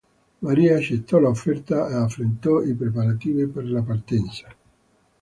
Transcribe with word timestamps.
Maria 0.41 0.77
accettò 0.77 1.19
l'offerta 1.19 1.87
e 1.89 1.93
affrettò 1.93 2.63
i 2.63 2.73
preparativi 2.73 3.45
per 3.45 3.69
la 3.69 3.83
partenza. 3.83 4.47